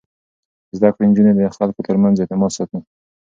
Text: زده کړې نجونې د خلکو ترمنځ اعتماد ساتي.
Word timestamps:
زده 0.77 0.89
کړې 0.93 1.05
نجونې 1.09 1.31
د 1.35 1.39
خلکو 1.57 1.85
ترمنځ 1.87 2.15
اعتماد 2.17 2.51
ساتي. 2.57 2.79